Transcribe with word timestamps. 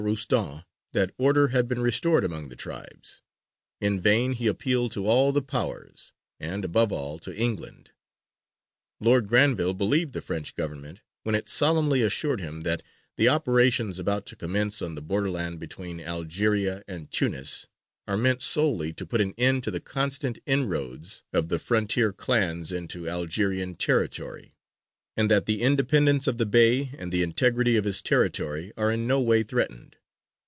Roustan 0.01 0.63
that 0.93 1.13
order 1.19 1.49
had 1.49 1.67
been 1.67 1.79
restored 1.79 2.23
among 2.23 2.49
the 2.49 2.55
tribes; 2.55 3.21
in 3.79 3.99
vain 3.99 4.33
he 4.33 4.47
appealed 4.47 4.91
to 4.93 5.05
all 5.05 5.31
the 5.31 5.43
Powers, 5.43 6.11
and, 6.39 6.65
above 6.65 6.91
all, 6.91 7.19
to 7.19 7.35
England. 7.37 7.91
Lord 8.99 9.27
Granville 9.27 9.75
believed 9.75 10.13
the 10.13 10.21
French 10.23 10.55
Government 10.55 11.01
when 11.21 11.35
it 11.35 11.47
solemnly 11.47 12.01
assured 12.01 12.41
him 12.41 12.61
that 12.61 12.81
"the 13.15 13.29
operations 13.29 13.99
about 13.99 14.25
to 14.25 14.35
commence 14.35 14.81
on 14.81 14.95
the 14.95 15.03
borderland 15.03 15.59
between 15.59 15.99
Algeria 15.99 16.83
and 16.87 17.11
Tunis 17.11 17.67
are 18.07 18.17
meant 18.17 18.41
solely 18.41 18.91
to 18.93 19.05
put 19.05 19.21
an 19.21 19.35
end 19.37 19.63
to 19.65 19.69
the 19.69 19.79
constant 19.81 20.39
inroads 20.47 21.21
of 21.31 21.49
the 21.49 21.59
frontier 21.59 22.11
clans 22.11 22.71
into 22.71 23.07
Algerian 23.07 23.75
territory, 23.75 24.55
and 25.17 25.29
that 25.29 25.45
the 25.45 25.61
independence 25.61 26.25
of 26.25 26.37
the 26.37 26.45
Bey 26.45 26.89
and 26.97 27.11
the 27.11 27.21
integrity 27.21 27.75
of 27.75 27.83
his 27.83 28.01
territory 28.01 28.71
are 28.77 28.89
in 28.91 29.05
no 29.05 29.19
way 29.19 29.43
threatened." 29.43 29.97